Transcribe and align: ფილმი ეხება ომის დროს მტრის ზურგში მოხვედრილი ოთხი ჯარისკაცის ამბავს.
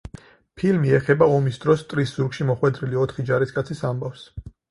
ფილმი 0.59 0.93
ეხება 0.99 1.27
ომის 1.33 1.59
დროს 1.65 1.83
მტრის 1.85 2.15
ზურგში 2.21 2.47
მოხვედრილი 2.49 2.99
ოთხი 3.05 3.29
ჯარისკაცის 3.31 3.87
ამბავს. 3.93 4.27